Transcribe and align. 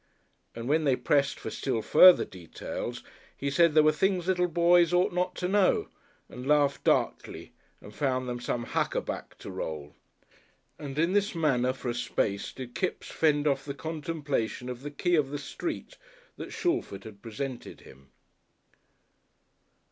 And 0.55 0.67
when 0.67 0.83
they 0.83 0.95
pressed 0.95 1.39
for 1.39 1.51
still 1.51 1.83
further 1.83 2.25
details 2.25 3.03
he 3.37 3.51
said 3.51 3.75
there 3.75 3.83
were 3.83 3.91
things 3.91 4.25
little 4.25 4.47
boys 4.47 4.93
ought 4.93 5.13
not 5.13 5.35
to 5.35 5.47
know 5.47 5.89
and 6.27 6.47
laughed 6.47 6.83
darkly 6.83 7.51
and 7.81 7.93
found 7.93 8.27
them 8.27 8.39
some 8.39 8.65
huckaback 8.65 9.37
to 9.37 9.51
roll. 9.51 9.95
And 10.79 10.97
in 10.97 11.13
this 11.13 11.35
manner 11.35 11.71
for 11.71 11.87
a 11.89 11.93
space 11.93 12.51
did 12.51 12.73
Kipps 12.73 13.11
fend 13.11 13.45
off 13.45 13.63
the 13.63 13.75
contemplation 13.75 14.69
of 14.69 14.81
the 14.81 14.89
"key 14.89 15.13
of 15.13 15.29
the 15.29 15.37
street" 15.37 15.99
that 16.35 16.51
Shalford 16.51 17.03
had 17.03 17.21
presented 17.21 17.81
him. 17.81 18.09